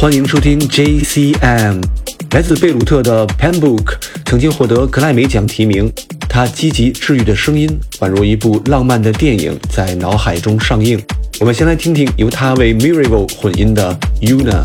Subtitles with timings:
[0.00, 1.82] 欢迎收听 JCM。
[2.30, 5.92] 来自贝鲁特的 Pambook 曾经获得格莱美奖提名。
[6.26, 7.68] 他积极治愈的声音，
[7.98, 10.98] 宛如一部浪漫的电影在脑海中上映。
[11.38, 14.64] 我们先来听听由他为 Miracle 混音的 Una。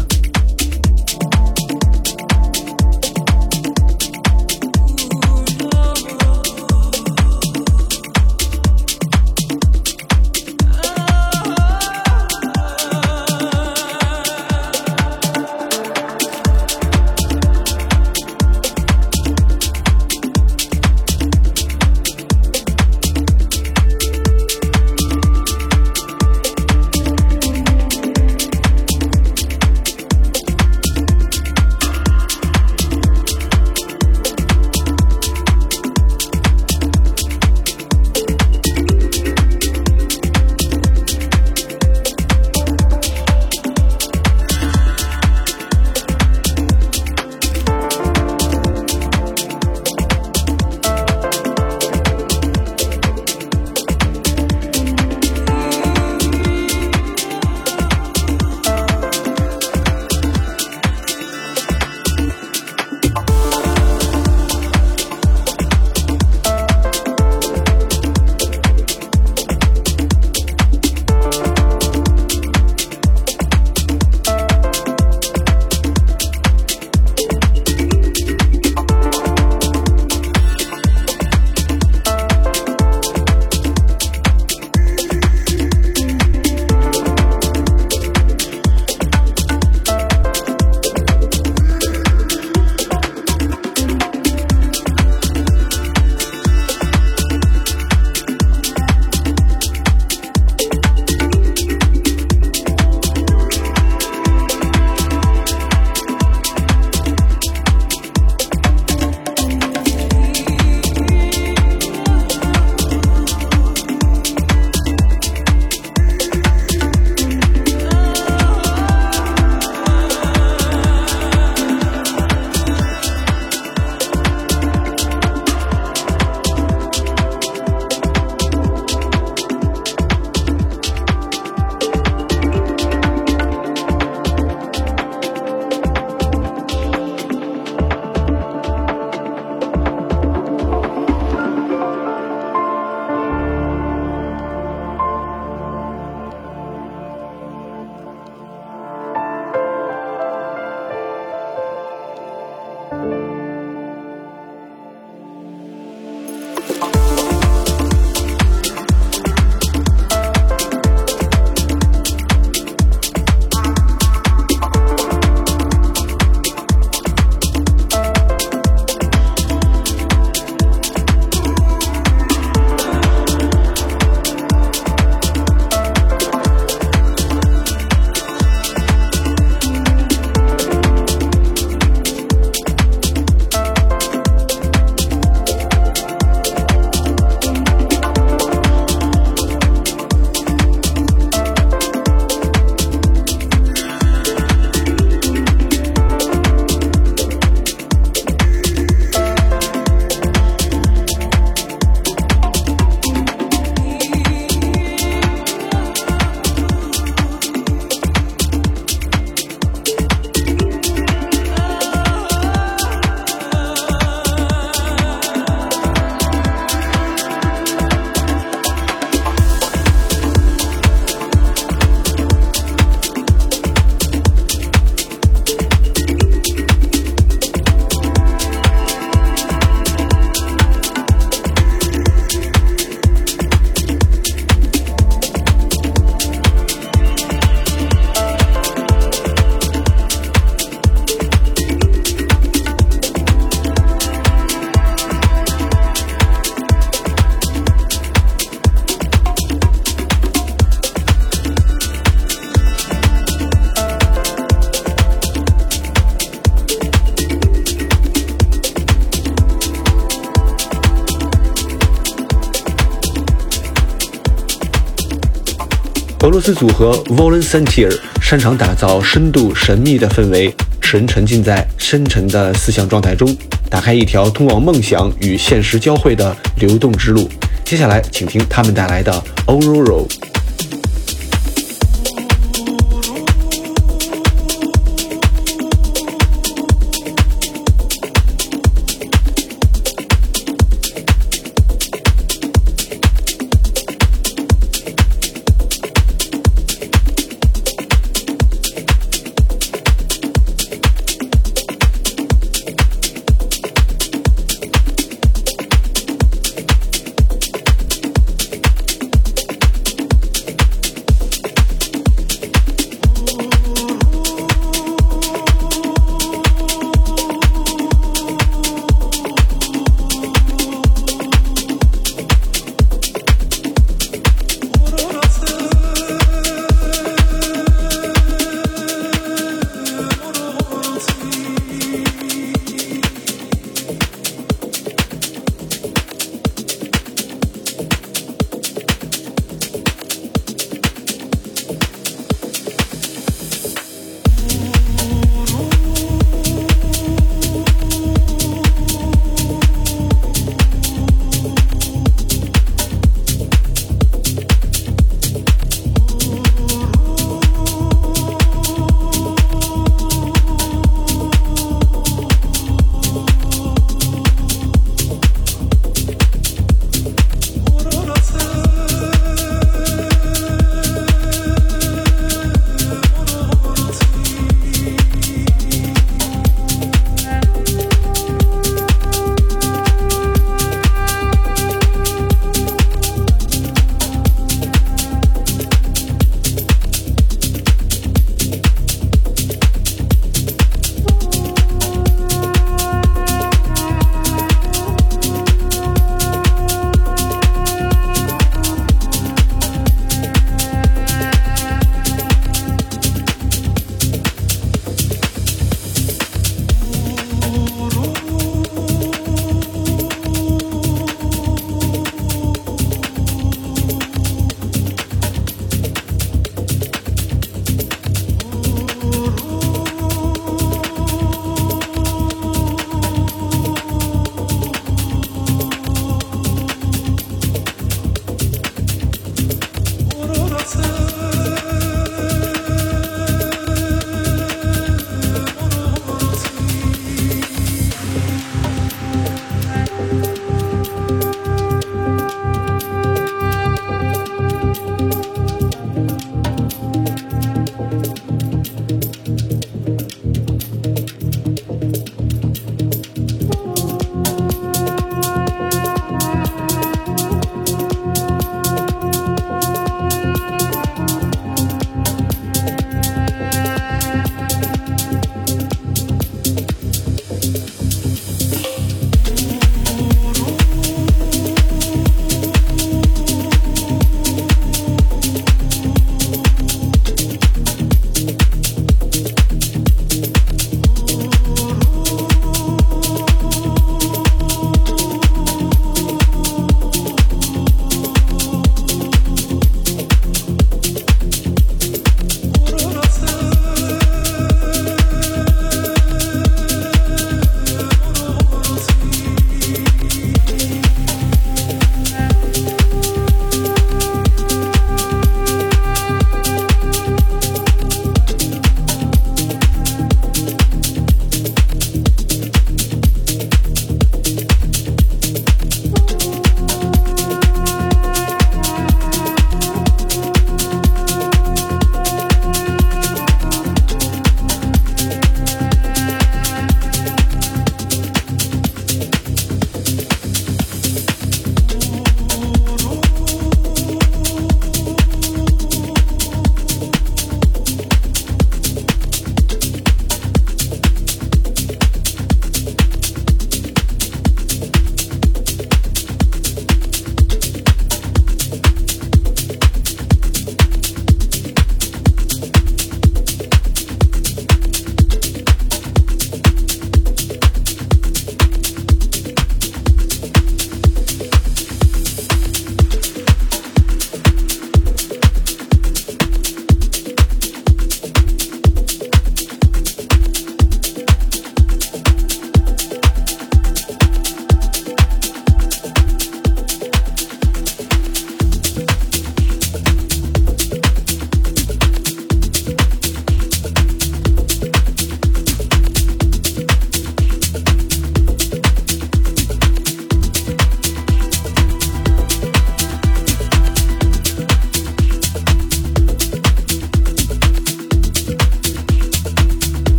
[266.46, 273.36] 四组合 Volunteer 擅长打造深度神秘的氛围，使人沉浸在深沉的思想状态中，
[273.68, 277.28] 打开一条通往梦想与现实交汇的流动之路。
[277.64, 279.12] 接下来，请听他们带来的
[279.48, 280.06] Aurora。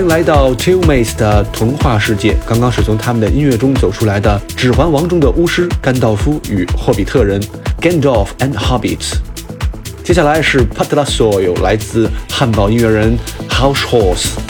[0.00, 2.34] 欢迎来到 Two m a c e 的童话世界。
[2.48, 7.38] 刚刚是从他们的音乐中走出来的《指环王》中的巫师甘道夫与霍比特人
[7.82, 9.16] Gandalf and Hobbits。
[10.02, 13.14] 接下来是 Patlasoil，来自汉堡音乐人
[13.50, 14.49] House Horse。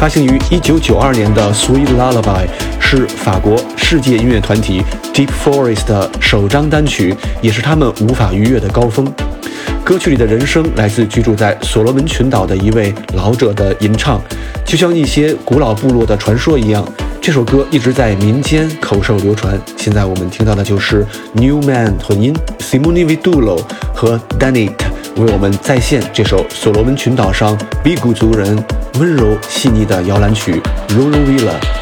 [0.00, 2.46] 发行于1992年的《Sweet Lullaby》
[2.80, 4.82] 是法国世界音乐团体
[5.12, 9.06] Deep Forest 的首张单曲，也是他们无法逾越的高峰。
[9.84, 14.18] 歌曲里的人声来自居住在所罗门群岛的一位老者的吟唱，
[14.64, 16.82] 就像一些古老部落的传说一样。
[17.20, 19.60] 这首歌一直在民间口授流传。
[19.76, 23.60] 现在我们听到的就是 Newman 混音 Simone Vidulo
[23.94, 24.72] 和 Danit
[25.16, 28.56] 为我们再现这首所罗门群岛上比古族人
[28.98, 31.79] 温柔细腻的摇篮曲 Ruru Villa。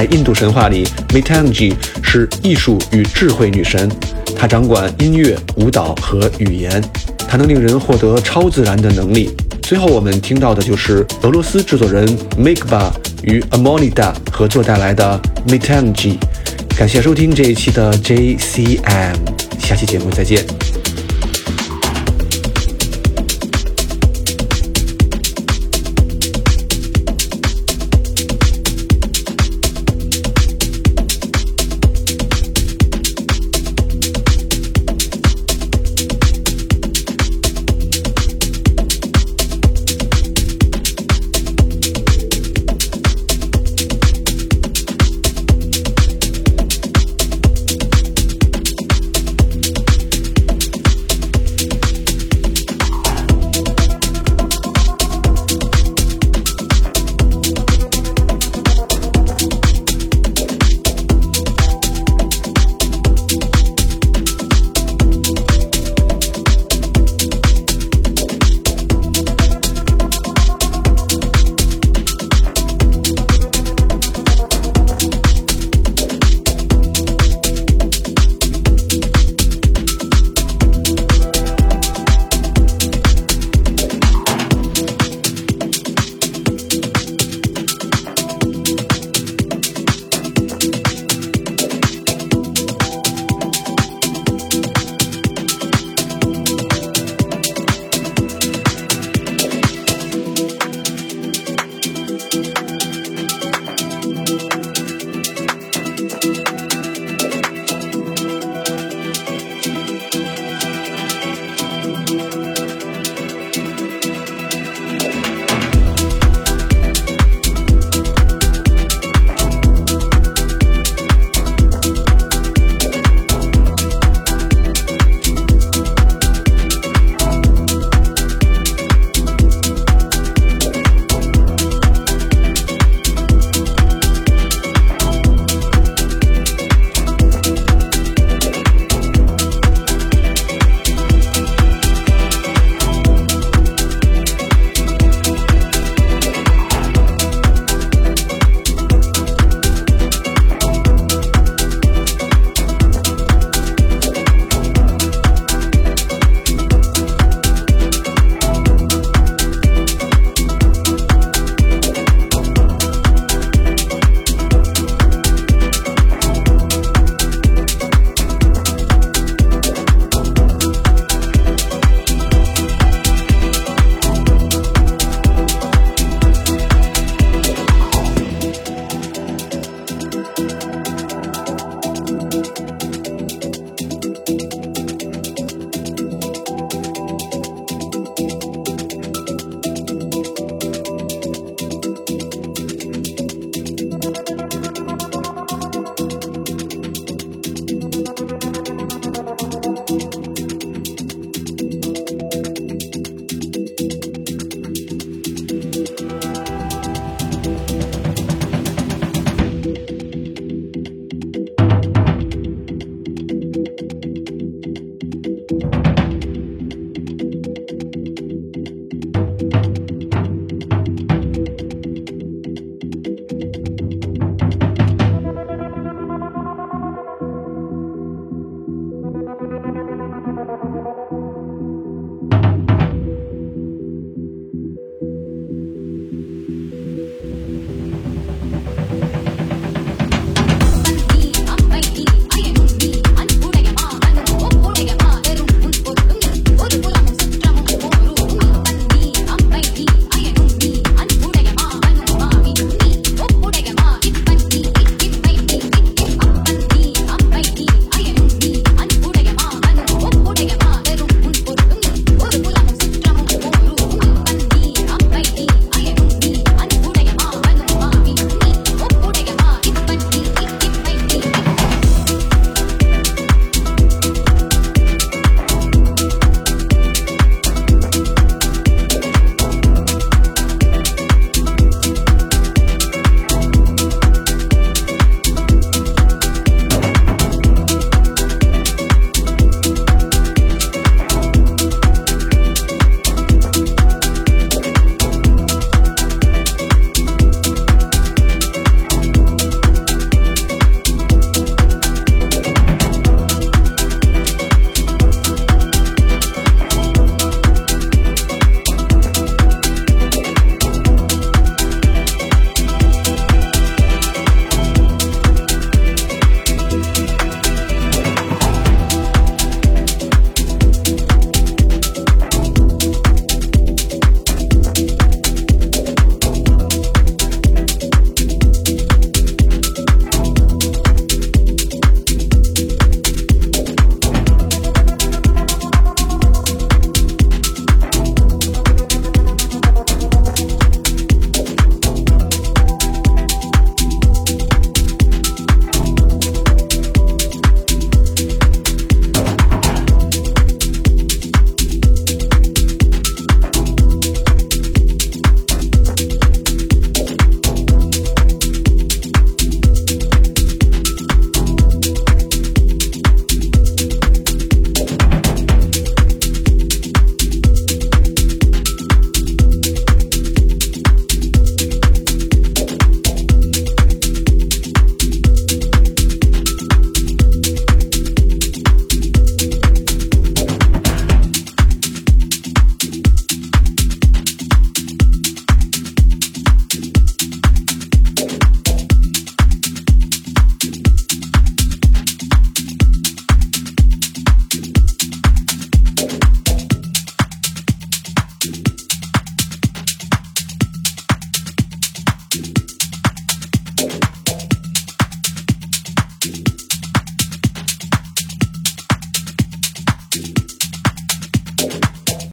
[0.00, 3.86] 在印度神话里，Metanji 是艺术与智慧女神，
[4.34, 6.82] 她掌管音乐、舞蹈和语言，
[7.28, 9.36] 她能令人获得超自然的能力。
[9.60, 12.08] 最后我们听到的就是俄罗斯制作人
[12.38, 12.90] Mikba
[13.24, 16.14] 与 Amonida 合作带来的 Metanji。
[16.78, 19.16] 感谢收听这一期的 JCM，
[19.58, 20.42] 下期节目再见。